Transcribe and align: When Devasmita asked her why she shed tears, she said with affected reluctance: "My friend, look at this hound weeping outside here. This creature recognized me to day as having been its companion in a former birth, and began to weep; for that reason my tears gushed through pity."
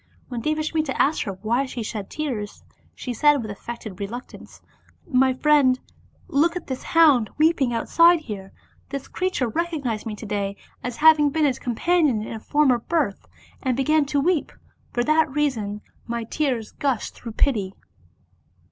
When 0.29 0.41
Devasmita 0.41 0.99
asked 0.99 1.21
her 1.25 1.33
why 1.43 1.67
she 1.67 1.83
shed 1.83 2.09
tears, 2.09 2.63
she 2.95 3.13
said 3.13 3.39
with 3.39 3.51
affected 3.51 3.99
reluctance: 3.99 4.59
"My 5.05 5.31
friend, 5.31 5.79
look 6.27 6.55
at 6.55 6.65
this 6.65 6.81
hound 6.81 7.29
weeping 7.37 7.71
outside 7.71 8.21
here. 8.21 8.51
This 8.89 9.07
creature 9.07 9.47
recognized 9.47 10.07
me 10.07 10.15
to 10.15 10.25
day 10.25 10.57
as 10.83 10.97
having 10.97 11.29
been 11.29 11.45
its 11.45 11.59
companion 11.59 12.23
in 12.23 12.33
a 12.33 12.39
former 12.39 12.79
birth, 12.79 13.27
and 13.61 13.77
began 13.77 14.05
to 14.05 14.19
weep; 14.19 14.51
for 14.91 15.03
that 15.03 15.29
reason 15.31 15.81
my 16.07 16.23
tears 16.23 16.71
gushed 16.71 17.13
through 17.13 17.33
pity." 17.33 17.75